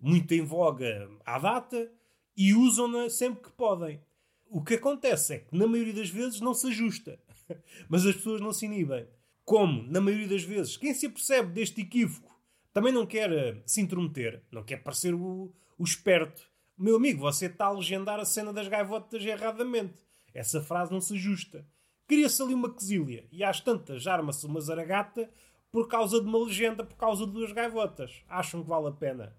muito 0.00 0.32
em 0.32 0.42
voga 0.42 1.10
à 1.24 1.38
data, 1.38 1.90
e 2.36 2.54
usam-na 2.54 3.10
sempre 3.10 3.42
que 3.42 3.52
podem. 3.52 4.00
O 4.48 4.62
que 4.62 4.74
acontece 4.74 5.34
é 5.34 5.38
que, 5.38 5.56
na 5.56 5.66
maioria 5.66 5.94
das 5.94 6.10
vezes, 6.10 6.40
não 6.40 6.54
se 6.54 6.66
ajusta. 6.68 7.18
Mas 7.88 8.06
as 8.06 8.16
pessoas 8.16 8.40
não 8.40 8.52
se 8.52 8.66
inibem. 8.66 9.06
Como, 9.44 9.82
na 9.90 10.00
maioria 10.00 10.28
das 10.28 10.42
vezes, 10.42 10.76
quem 10.76 10.94
se 10.94 11.06
apercebe 11.06 11.52
deste 11.52 11.80
equívoco 11.80 12.31
também 12.72 12.92
não 12.92 13.04
quer 13.04 13.30
eh, 13.30 13.62
se 13.66 13.80
intrometer, 13.80 14.42
não 14.50 14.62
quer 14.62 14.78
parecer 14.78 15.14
o, 15.14 15.52
o 15.78 15.84
esperto. 15.84 16.42
Meu 16.76 16.96
amigo, 16.96 17.20
você 17.20 17.46
está 17.46 17.66
a 17.66 17.70
legendar 17.70 18.18
a 18.18 18.24
cena 18.24 18.52
das 18.52 18.66
gaivotas 18.66 19.24
erradamente. 19.24 20.00
Essa 20.32 20.62
frase 20.62 20.90
não 20.90 21.00
se 21.00 21.14
ajusta. 21.14 21.66
Cria-se 22.08 22.42
ali 22.42 22.54
uma 22.54 22.72
quesilha 22.72 23.26
e 23.30 23.44
às 23.44 23.60
tantas 23.60 24.06
arma-se 24.06 24.46
uma 24.46 24.60
zaragata 24.60 25.30
por 25.70 25.86
causa 25.88 26.20
de 26.20 26.26
uma 26.26 26.44
legenda, 26.44 26.84
por 26.84 26.96
causa 26.96 27.26
de 27.26 27.32
duas 27.32 27.52
gaivotas. 27.52 28.22
Acham 28.28 28.62
que 28.62 28.68
vale 28.68 28.88
a 28.88 28.92
pena? 28.92 29.36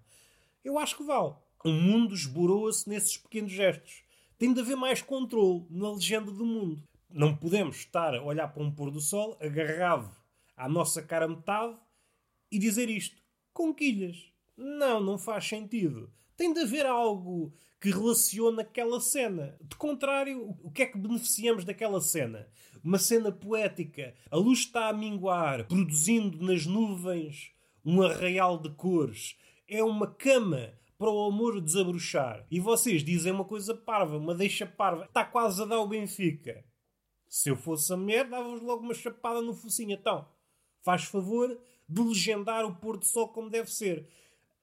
Eu 0.64 0.78
acho 0.78 0.96
que 0.96 1.04
vale. 1.04 1.34
O 1.64 1.70
mundo 1.70 2.14
esborou-se 2.14 2.88
nesses 2.88 3.16
pequenos 3.16 3.52
gestos. 3.52 4.02
Tem 4.38 4.52
de 4.52 4.60
haver 4.60 4.76
mais 4.76 5.02
controle 5.02 5.66
na 5.70 5.92
legenda 5.92 6.30
do 6.30 6.44
mundo. 6.44 6.82
Não 7.08 7.36
podemos 7.36 7.76
estar 7.76 8.14
a 8.14 8.22
olhar 8.22 8.48
para 8.48 8.62
um 8.62 8.70
pôr 8.70 8.90
do 8.90 9.00
sol 9.00 9.36
agarrado 9.40 10.10
à 10.56 10.68
nossa 10.68 11.02
cara 11.02 11.28
metade 11.28 11.76
e 12.50 12.58
dizer 12.58 12.88
isto. 12.88 13.23
Conquilhas. 13.54 14.32
Não, 14.56 15.00
não 15.00 15.16
faz 15.16 15.48
sentido. 15.48 16.12
Tem 16.36 16.52
de 16.52 16.60
haver 16.60 16.84
algo 16.84 17.54
que 17.80 17.90
relaciona 17.90 18.62
aquela 18.62 19.00
cena. 19.00 19.56
De 19.62 19.76
contrário, 19.76 20.56
o 20.62 20.70
que 20.70 20.82
é 20.82 20.86
que 20.86 20.98
beneficiamos 20.98 21.64
daquela 21.64 22.00
cena? 22.00 22.48
Uma 22.82 22.98
cena 22.98 23.30
poética. 23.30 24.14
A 24.30 24.36
luz 24.36 24.60
está 24.60 24.88
a 24.88 24.92
minguar, 24.92 25.66
produzindo 25.68 26.44
nas 26.44 26.66
nuvens 26.66 27.52
um 27.84 28.02
arraial 28.02 28.58
de 28.58 28.70
cores. 28.70 29.36
É 29.68 29.82
uma 29.84 30.08
cama 30.08 30.72
para 30.98 31.10
o 31.10 31.26
amor 31.26 31.60
desabrochar. 31.60 32.44
E 32.50 32.58
vocês 32.58 33.04
dizem 33.04 33.32
uma 33.32 33.44
coisa 33.44 33.74
parva, 33.74 34.16
uma 34.16 34.34
deixa 34.34 34.66
parva. 34.66 35.04
Está 35.04 35.24
quase 35.24 35.62
a 35.62 35.64
dar 35.64 35.78
o 35.80 35.88
Benfica. 35.88 36.64
Se 37.28 37.50
eu 37.50 37.56
fosse 37.56 37.92
a 37.92 37.96
mulher, 37.96 38.28
dava-vos 38.28 38.62
logo 38.62 38.82
uma 38.82 38.94
chapada 38.94 39.40
no 39.40 39.54
focinho. 39.54 39.92
Então, 39.92 40.26
faz 40.82 41.04
favor 41.04 41.56
de 41.88 42.02
legendar 42.02 42.64
o 42.64 42.74
pôr 42.74 42.96
do 42.96 43.04
sol 43.04 43.28
como 43.28 43.50
deve 43.50 43.70
ser. 43.72 44.08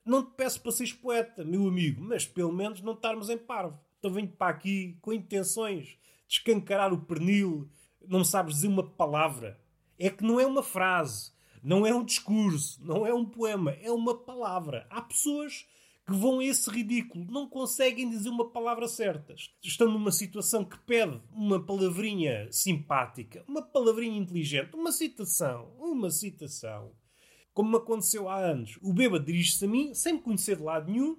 Não 0.03 0.23
te 0.23 0.31
peço 0.35 0.61
para 0.61 0.71
seres 0.71 0.93
poeta, 0.93 1.43
meu 1.43 1.67
amigo, 1.67 2.01
mas 2.01 2.25
pelo 2.25 2.51
menos 2.51 2.81
não 2.81 2.93
estarmos 2.93 3.29
em 3.29 3.37
parvo. 3.37 3.79
Então 3.99 4.11
venho 4.11 4.29
para 4.29 4.51
aqui 4.51 4.97
com 5.01 5.13
intenções 5.13 5.85
de 5.85 5.97
escancarar 6.27 6.91
o 6.91 7.01
pernil. 7.01 7.69
Não 8.07 8.23
sabes 8.23 8.55
dizer 8.55 8.67
uma 8.67 8.83
palavra. 8.83 9.59
É 9.99 10.09
que 10.09 10.23
não 10.23 10.39
é 10.39 10.45
uma 10.45 10.63
frase, 10.63 11.31
não 11.61 11.85
é 11.85 11.93
um 11.93 12.03
discurso, 12.03 12.83
não 12.83 13.05
é 13.05 13.13
um 13.13 13.23
poema, 13.23 13.71
é 13.73 13.91
uma 13.91 14.17
palavra. 14.17 14.87
Há 14.89 15.01
pessoas 15.01 15.67
que 16.05 16.13
vão 16.13 16.39
a 16.39 16.43
esse 16.43 16.69
ridículo, 16.69 17.25
não 17.29 17.47
conseguem 17.47 18.09
dizer 18.09 18.29
uma 18.29 18.49
palavra 18.49 18.87
certa. 18.87 19.35
Estão 19.61 19.91
numa 19.91 20.11
situação 20.11 20.65
que 20.65 20.77
pede 20.79 21.21
uma 21.31 21.63
palavrinha 21.63 22.51
simpática, 22.51 23.43
uma 23.47 23.61
palavrinha 23.61 24.19
inteligente, 24.19 24.73
uma 24.73 24.91
citação, 24.91 25.71
uma 25.77 26.09
citação. 26.09 26.91
Como 27.53 27.69
me 27.69 27.77
aconteceu 27.77 28.29
há 28.29 28.37
anos. 28.37 28.77
O 28.81 28.93
bêbado 28.93 29.25
dirige-se 29.25 29.65
a 29.65 29.67
mim, 29.67 29.93
sem 29.93 30.13
me 30.13 30.21
conhecer 30.21 30.55
de 30.55 30.63
lado 30.63 30.91
nenhum, 30.91 31.17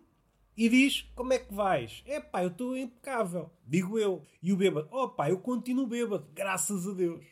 e 0.56 0.68
diz: 0.68 1.02
Como 1.14 1.32
é 1.32 1.38
que 1.38 1.52
vais? 1.52 2.02
É 2.06 2.20
pá, 2.20 2.42
eu 2.42 2.48
estou 2.48 2.76
impecável. 2.76 3.50
Digo 3.66 3.98
eu. 3.98 4.22
E 4.42 4.52
o 4.52 4.56
bêbado: 4.56 4.88
Oh 4.90 5.08
pá, 5.08 5.30
eu 5.30 5.38
continuo 5.38 5.86
bêbado, 5.86 6.26
graças 6.34 6.86
a 6.86 6.92
Deus. 6.92 7.24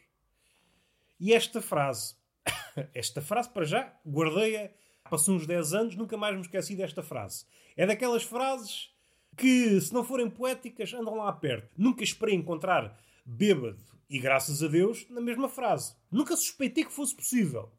E 1.19 1.33
esta 1.33 1.61
frase, 1.61 2.15
esta 2.95 3.21
frase 3.21 3.49
para 3.51 3.65
já, 3.65 3.95
guardei-a 4.07 4.71
Passou 5.11 5.35
uns 5.35 5.45
10 5.45 5.75
anos, 5.75 5.97
nunca 5.97 6.17
mais 6.17 6.37
me 6.37 6.43
esqueci 6.43 6.77
desta 6.77 7.03
frase. 7.03 7.45
É 7.77 7.85
daquelas 7.85 8.23
frases 8.23 8.95
que, 9.37 9.81
se 9.81 9.93
não 9.93 10.05
forem 10.05 10.31
poéticas, 10.31 10.95
andam 10.95 11.17
lá 11.17 11.33
perto. 11.33 11.75
Nunca 11.77 12.05
esperei 12.05 12.37
encontrar 12.37 12.97
bêbado 13.27 13.83
e 14.09 14.21
graças 14.21 14.63
a 14.63 14.69
Deus 14.69 15.09
na 15.11 15.21
mesma 15.21 15.49
frase. 15.49 15.97
Nunca 16.13 16.37
suspeitei 16.37 16.85
que 16.85 16.93
fosse 16.93 17.17
possível. 17.17 17.73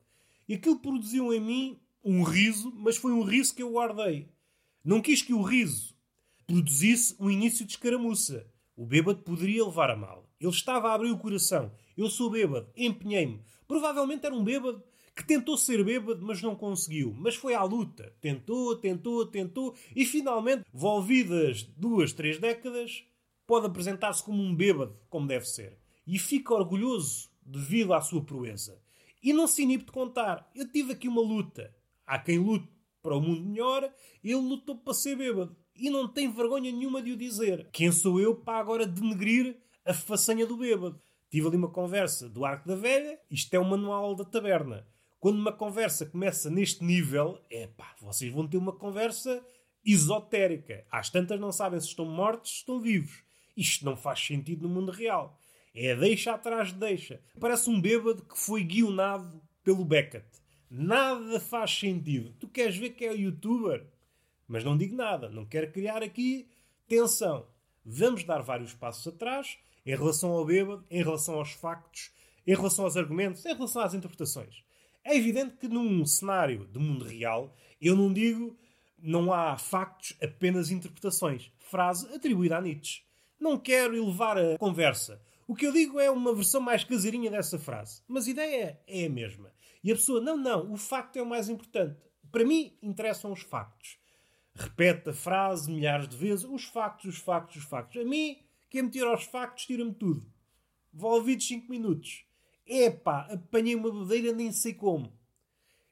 E 0.51 0.55
aquilo 0.55 0.79
produziu 0.79 1.33
em 1.33 1.39
mim 1.39 1.79
um 2.03 2.23
riso, 2.23 2.73
mas 2.75 2.97
foi 2.97 3.13
um 3.13 3.23
riso 3.23 3.55
que 3.55 3.63
eu 3.63 3.71
guardei. 3.71 4.27
Não 4.83 5.01
quis 5.01 5.21
que 5.21 5.33
o 5.33 5.41
riso 5.41 5.95
produzisse 6.45 7.15
um 7.17 7.31
início 7.31 7.65
de 7.65 7.71
escaramuça. 7.71 8.45
O 8.75 8.85
bêbado 8.85 9.23
poderia 9.23 9.63
levar 9.63 9.89
a 9.89 9.95
mal. 9.95 10.29
Ele 10.41 10.51
estava 10.51 10.89
a 10.89 10.93
abrir 10.93 11.09
o 11.09 11.17
coração. 11.17 11.71
Eu 11.95 12.09
sou 12.09 12.29
bêbado, 12.29 12.69
empenhei-me. 12.75 13.39
Provavelmente 13.65 14.25
era 14.25 14.35
um 14.35 14.43
bêbado 14.43 14.83
que 15.15 15.25
tentou 15.25 15.55
ser 15.55 15.81
bêbado, 15.85 16.21
mas 16.21 16.41
não 16.41 16.53
conseguiu. 16.53 17.15
Mas 17.17 17.35
foi 17.35 17.53
à 17.53 17.63
luta. 17.63 18.13
Tentou, 18.19 18.75
tentou, 18.75 19.25
tentou 19.25 19.73
e 19.95 20.05
finalmente, 20.05 20.65
volvidas 20.73 21.63
duas, 21.77 22.11
três 22.11 22.37
décadas, 22.37 23.05
pode 23.47 23.67
apresentar-se 23.67 24.21
como 24.21 24.43
um 24.43 24.53
bêbado, 24.53 24.99
como 25.09 25.27
deve 25.27 25.45
ser. 25.45 25.79
E 26.05 26.19
fica 26.19 26.53
orgulhoso 26.53 27.29
devido 27.41 27.93
à 27.93 28.01
sua 28.01 28.21
proeza. 28.21 28.80
E 29.21 29.33
não 29.33 29.47
se 29.47 29.63
inibe 29.63 29.85
de 29.85 29.91
contar. 29.91 30.49
Eu 30.55 30.69
tive 30.71 30.93
aqui 30.93 31.07
uma 31.07 31.21
luta. 31.21 31.73
Há 32.05 32.17
quem 32.19 32.39
lute 32.39 32.67
para 33.01 33.15
o 33.15 33.21
mundo 33.21 33.43
melhor, 33.43 33.91
ele 34.23 34.35
lutou 34.35 34.77
para 34.77 34.93
ser 34.93 35.15
bêbado. 35.15 35.55
E 35.75 35.89
não 35.89 36.07
tem 36.07 36.31
vergonha 36.31 36.71
nenhuma 36.71 37.01
de 37.01 37.11
o 37.11 37.17
dizer. 37.17 37.67
Quem 37.71 37.91
sou 37.91 38.19
eu 38.19 38.35
para 38.35 38.59
agora 38.59 38.85
denegrir 38.85 39.57
a 39.85 39.93
façanha 39.93 40.45
do 40.45 40.57
bêbado? 40.57 41.01
Tive 41.29 41.47
ali 41.47 41.57
uma 41.57 41.69
conversa 41.69 42.27
do 42.29 42.43
Arco 42.45 42.67
da 42.67 42.75
Velha, 42.75 43.17
isto 43.29 43.53
é 43.53 43.59
o 43.59 43.65
manual 43.65 44.13
da 44.15 44.25
taberna. 44.25 44.85
Quando 45.19 45.37
uma 45.37 45.51
conversa 45.51 46.05
começa 46.05 46.49
neste 46.49 46.83
nível, 46.83 47.39
é 47.49 47.67
pá, 47.67 47.95
vocês 48.01 48.31
vão 48.33 48.47
ter 48.47 48.57
uma 48.57 48.73
conversa 48.73 49.43
esotérica. 49.85 50.85
Às 50.91 51.09
tantas 51.09 51.39
não 51.39 51.51
sabem 51.51 51.79
se 51.79 51.87
estão 51.87 52.05
mortos, 52.05 52.51
se 52.51 52.57
estão 52.57 52.79
vivos. 52.79 53.23
Isto 53.55 53.85
não 53.85 53.95
faz 53.95 54.19
sentido 54.19 54.67
no 54.67 54.73
mundo 54.73 54.91
real. 54.91 55.39
É 55.73 55.95
deixa 55.95 56.33
atrás 56.33 56.69
de 56.69 56.79
deixa. 56.79 57.21
Parece 57.39 57.69
um 57.69 57.79
bêbado 57.79 58.23
que 58.23 58.37
foi 58.37 58.63
guionado 58.63 59.41
pelo 59.63 59.85
Beckett. 59.85 60.25
Nada 60.69 61.39
faz 61.39 61.71
sentido. 61.71 62.33
Tu 62.39 62.47
queres 62.47 62.77
ver 62.77 62.91
que 62.91 63.05
é 63.05 63.11
o 63.11 63.17
youtuber? 63.17 63.85
Mas 64.47 64.63
não 64.63 64.77
digo 64.77 64.95
nada. 64.95 65.29
Não 65.29 65.45
quero 65.45 65.71
criar 65.71 66.03
aqui 66.03 66.47
tensão. 66.87 67.47
Vamos 67.85 68.23
dar 68.23 68.41
vários 68.41 68.73
passos 68.73 69.07
atrás 69.07 69.57
em 69.85 69.95
relação 69.95 70.31
ao 70.31 70.45
bêbado, 70.45 70.85
em 70.89 71.01
relação 71.01 71.35
aos 71.35 71.51
factos, 71.51 72.11
em 72.45 72.55
relação 72.55 72.85
aos 72.85 72.97
argumentos, 72.97 73.45
em 73.45 73.53
relação 73.53 73.81
às 73.81 73.93
interpretações. 73.93 74.63
É 75.03 75.15
evidente 75.15 75.55
que 75.55 75.67
num 75.67 76.05
cenário 76.05 76.67
de 76.71 76.77
mundo 76.77 77.05
real, 77.05 77.55
eu 77.81 77.95
não 77.95 78.13
digo 78.13 78.55
não 79.01 79.33
há 79.33 79.57
factos, 79.57 80.15
apenas 80.21 80.69
interpretações. 80.69 81.51
Frase 81.57 82.13
atribuída 82.13 82.57
a 82.57 82.61
Nietzsche. 82.61 83.01
Não 83.39 83.57
quero 83.57 83.95
elevar 83.95 84.37
a 84.37 84.57
conversa. 84.57 85.19
O 85.51 85.53
que 85.53 85.67
eu 85.67 85.73
digo 85.73 85.99
é 85.99 86.09
uma 86.09 86.33
versão 86.33 86.61
mais 86.61 86.85
caseirinha 86.85 87.29
dessa 87.29 87.59
frase. 87.59 88.01
Mas 88.07 88.25
a 88.25 88.31
ideia 88.31 88.79
é 88.87 89.05
a 89.05 89.09
mesma. 89.09 89.51
E 89.83 89.91
a 89.91 89.95
pessoa, 89.95 90.21
não, 90.21 90.37
não, 90.37 90.71
o 90.71 90.77
facto 90.77 91.17
é 91.17 91.21
o 91.21 91.25
mais 91.25 91.49
importante. 91.49 91.99
Para 92.31 92.45
mim, 92.45 92.77
interessam 92.81 93.33
os 93.33 93.41
factos. 93.41 93.97
Repete 94.55 95.09
a 95.09 95.13
frase 95.13 95.69
milhares 95.69 96.07
de 96.07 96.15
vezes: 96.15 96.45
os 96.45 96.63
factos, 96.63 97.15
os 97.15 97.17
factos, 97.17 97.57
os 97.57 97.63
factos. 97.65 98.01
A 98.01 98.05
mim, 98.05 98.37
quem 98.69 98.83
me 98.83 98.89
tira 98.89 99.09
aos 99.09 99.25
factos, 99.25 99.65
tira-me 99.65 99.93
tudo. 99.93 100.25
Volvidos 100.93 101.45
5 101.45 101.69
minutos. 101.69 102.23
Epá, 102.65 103.27
apanhei 103.29 103.75
uma 103.75 103.91
bebedeira 103.91 104.31
nem 104.31 104.53
sei 104.53 104.73
como. 104.73 105.11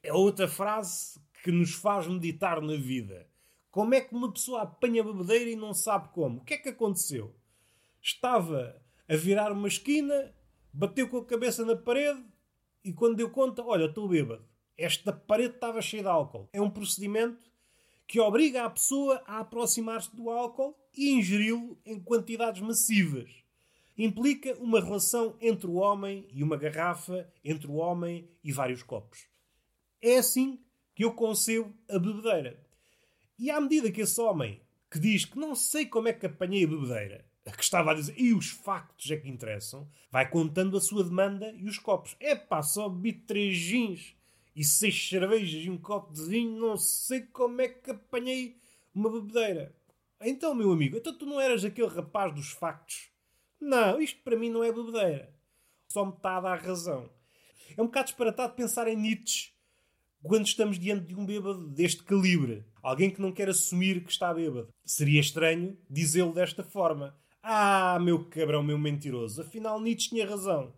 É 0.02 0.10
outra 0.10 0.48
frase 0.48 1.20
que 1.44 1.52
nos 1.52 1.74
faz 1.74 2.06
meditar 2.06 2.62
na 2.62 2.76
vida. 2.76 3.28
Como 3.70 3.92
é 3.92 4.00
que 4.00 4.14
uma 4.14 4.32
pessoa 4.32 4.62
apanha 4.62 5.02
a 5.02 5.04
bebedeira 5.04 5.50
e 5.50 5.54
não 5.54 5.74
sabe 5.74 6.08
como? 6.14 6.38
O 6.38 6.44
que 6.44 6.54
é 6.54 6.56
que 6.56 6.70
aconteceu? 6.70 7.36
Estava 8.00 8.80
a 9.10 9.16
virar 9.16 9.50
uma 9.50 9.66
esquina, 9.66 10.32
bateu 10.72 11.08
com 11.08 11.16
a 11.16 11.24
cabeça 11.24 11.64
na 11.64 11.74
parede 11.74 12.24
e 12.84 12.92
quando 12.92 13.16
deu 13.16 13.28
conta, 13.28 13.60
olha, 13.60 13.86
estou 13.86 14.08
bêbado. 14.08 14.46
Esta 14.78 15.12
parede 15.12 15.56
estava 15.56 15.82
cheia 15.82 16.04
de 16.04 16.08
álcool. 16.08 16.48
É 16.52 16.60
um 16.60 16.70
procedimento 16.70 17.50
que 18.06 18.20
obriga 18.20 18.64
a 18.64 18.70
pessoa 18.70 19.20
a 19.26 19.40
aproximar-se 19.40 20.14
do 20.14 20.30
álcool 20.30 20.78
e 20.96 21.10
ingeri-lo 21.10 21.76
em 21.84 21.98
quantidades 21.98 22.62
massivas. 22.62 23.28
Implica 23.98 24.54
uma 24.60 24.80
relação 24.80 25.36
entre 25.40 25.66
o 25.66 25.74
homem 25.74 26.28
e 26.32 26.44
uma 26.44 26.56
garrafa, 26.56 27.28
entre 27.44 27.66
o 27.66 27.74
homem 27.74 28.30
e 28.44 28.52
vários 28.52 28.84
copos. 28.84 29.26
É 30.00 30.18
assim 30.18 30.60
que 30.94 31.04
eu 31.04 31.12
concebo 31.14 31.74
a 31.90 31.98
bebedeira. 31.98 32.64
E 33.36 33.50
à 33.50 33.60
medida 33.60 33.90
que 33.90 34.02
esse 34.02 34.20
homem 34.20 34.60
que 34.88 35.00
diz 35.00 35.24
que 35.24 35.36
não 35.36 35.56
sei 35.56 35.84
como 35.86 36.06
é 36.06 36.12
que 36.12 36.26
apanhei 36.26 36.64
a 36.64 36.68
bebedeira, 36.68 37.29
que 37.44 37.62
estava 37.64 37.92
a 37.92 37.94
dizer, 37.94 38.14
e 38.18 38.34
os 38.34 38.50
factos 38.50 39.10
é 39.10 39.16
que 39.16 39.28
interessam, 39.28 39.88
vai 40.10 40.28
contando 40.28 40.76
a 40.76 40.80
sua 40.80 41.04
demanda 41.04 41.52
e 41.52 41.66
os 41.66 41.78
copos. 41.78 42.16
É 42.20 42.34
pá, 42.34 42.62
só 42.62 42.88
bebi 42.88 43.12
três 43.12 43.56
gins 43.56 44.14
e 44.54 44.64
seis 44.64 45.08
cervejas 45.08 45.64
e 45.64 45.70
um 45.70 45.78
copo 45.78 46.12
de 46.12 46.22
vinho, 46.24 46.60
não 46.60 46.76
sei 46.76 47.22
como 47.22 47.60
é 47.60 47.68
que 47.68 47.90
apanhei 47.90 48.56
uma 48.94 49.10
bebedeira. 49.10 49.74
Então, 50.20 50.54
meu 50.54 50.70
amigo, 50.70 50.98
então 50.98 51.16
tu 51.16 51.24
não 51.24 51.40
eras 51.40 51.64
aquele 51.64 51.88
rapaz 51.88 52.34
dos 52.34 52.50
factos? 52.50 53.08
Não, 53.58 54.00
isto 54.00 54.20
para 54.22 54.36
mim 54.36 54.50
não 54.50 54.62
é 54.62 54.70
bebedeira. 54.70 55.34
Só 55.88 56.04
me 56.04 56.12
está 56.12 56.36
a 56.36 56.40
dar 56.40 56.60
razão. 56.60 57.10
É 57.76 57.82
um 57.82 57.86
bocado 57.86 58.06
disparatado 58.06 58.54
pensar 58.54 58.86
em 58.88 58.96
Nietzsche 58.96 59.52
quando 60.22 60.46
estamos 60.46 60.78
diante 60.78 61.06
de 61.06 61.14
um 61.14 61.24
bêbado 61.24 61.66
deste 61.68 62.02
calibre. 62.02 62.64
Alguém 62.82 63.10
que 63.10 63.20
não 63.20 63.32
quer 63.32 63.48
assumir 63.48 64.04
que 64.04 64.10
está 64.10 64.32
bêbado. 64.32 64.68
Seria 64.84 65.20
estranho 65.20 65.78
dizê-lo 65.88 66.32
desta 66.32 66.62
forma. 66.62 67.16
Ah, 67.42 67.98
meu 68.00 68.24
cabrão, 68.26 68.62
meu 68.62 68.78
mentiroso. 68.78 69.42
Afinal, 69.42 69.80
Nietzsche 69.80 70.10
tinha 70.10 70.28
razão. 70.28 70.72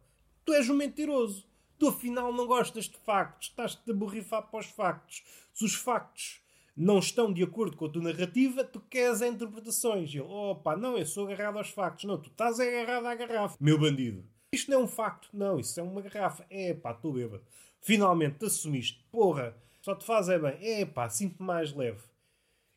Tu 0.45 0.52
és 0.54 0.69
um 0.71 0.75
mentiroso. 0.75 1.45
Tu 1.78 1.88
afinal 1.88 2.33
não 2.33 2.47
gostas 2.47 2.85
de 2.85 2.97
factos. 2.99 3.49
Estás-te 3.49 3.90
a 3.90 3.95
borrifar 3.95 4.42
para 4.42 4.61
os 4.61 4.66
factos. 4.66 5.25
Se 5.52 5.64
os 5.64 5.75
factos 5.75 6.40
não 6.76 6.99
estão 6.99 7.33
de 7.33 7.42
acordo 7.42 7.76
com 7.76 7.87
a 7.87 7.88
tua 7.88 8.02
narrativa, 8.02 8.64
tu 8.64 8.81
queres 8.81 9.21
interpretações. 9.21 10.12
E 10.14 10.19
ele, 10.19 10.28
opa, 10.28 10.76
não, 10.76 10.97
eu 10.97 11.04
sou 11.04 11.26
agarrado 11.26 11.59
aos 11.59 11.71
factos. 11.71 12.04
Não, 12.04 12.19
tu 12.19 12.31
estás 12.31 12.61
agarrado 12.61 13.07
à 13.07 13.14
garrafa, 13.14 13.57
meu 13.61 13.78
bandido. 13.78 14.25
Isto 14.54 14.71
não 14.71 14.81
é 14.81 14.85
um 14.85 14.88
facto, 14.88 15.28
não, 15.33 15.59
isso 15.59 15.81
é 15.81 15.83
uma 15.83 16.00
garrafa. 16.02 16.47
É 16.50 16.75
pá, 16.75 16.92
estou 16.92 17.12
bêbado. 17.12 17.42
Finalmente 17.81 18.38
te 18.38 18.45
assumiste, 18.45 19.04
porra, 19.11 19.57
só 19.81 19.95
te 19.95 20.04
faz 20.04 20.28
é 20.28 20.38
bem. 20.38 20.57
É 20.61 20.85
pá, 20.87 21.09
sinto-me 21.09 21.47
mais 21.47 21.73
leve. 21.73 22.02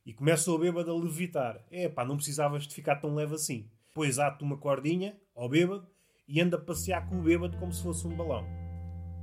E 0.05 0.13
começa 0.13 0.51
o 0.51 0.57
bêbado 0.57 0.91
a 0.91 0.95
levitar. 0.95 1.63
É 1.69 1.89
pá, 1.89 2.05
não 2.05 2.15
precisavas 2.15 2.67
de 2.67 2.73
ficar 2.73 2.95
tão 2.95 3.13
leve 3.13 3.35
assim. 3.35 3.69
Pois 3.95 4.19
ato 4.19 4.43
uma 4.43 4.57
cordinha 4.57 5.17
ao 5.33 5.47
bêbado 5.47 5.87
e 6.27 6.41
anda 6.41 6.57
a 6.57 6.61
passear 6.61 7.07
com 7.07 7.17
o 7.17 7.23
bêbado 7.23 7.57
como 7.57 7.71
se 7.71 7.81
fosse 7.81 8.05
um 8.05 8.13
balão. 8.13 8.45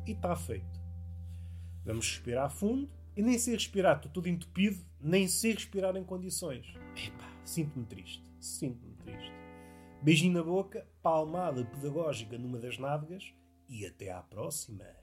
E 0.06 0.12
está 0.12 0.34
feito. 0.34 0.80
Vamos 1.84 2.08
respirar 2.08 2.50
fundo 2.50 2.90
e 3.14 3.20
nem 3.20 3.38
sei 3.38 3.52
respirar, 3.52 3.96
estou 3.96 4.10
todo 4.10 4.30
entupido, 4.30 4.82
nem 4.98 5.28
sei 5.28 5.52
respirar 5.52 5.94
em 5.94 6.02
condições. 6.02 6.74
Epá, 6.96 7.30
sinto-me 7.44 7.84
triste, 7.84 8.24
sinto-me 8.40 8.94
triste. 8.94 9.30
Beijinho 10.00 10.32
na 10.32 10.42
boca, 10.42 10.88
palmada 11.02 11.62
pedagógica 11.66 12.38
numa 12.38 12.58
das 12.58 12.78
nádegas 12.78 13.30
e 13.68 13.84
até 13.84 14.10
à 14.10 14.22
próxima. 14.22 15.01